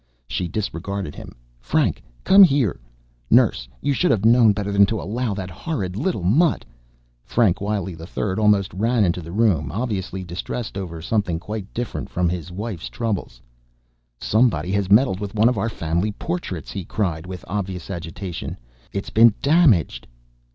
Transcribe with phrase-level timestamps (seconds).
[0.27, 1.35] She disregarded him.
[1.59, 2.01] "Frank!
[2.23, 2.79] Come here!
[3.29, 6.65] Nurse, you should have known better than to allow that horrid little mutt...."
[7.23, 12.29] Frank Wiley III almost ran into the room, obviously distressed over something quite different from
[12.29, 13.29] his wife's trouble.
[14.19, 18.57] "Somebody has meddled with one of our family portraits," he cried with obvious agitation.
[18.91, 20.07] "It's been damaged...."